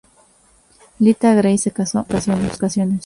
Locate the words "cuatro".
2.05-2.33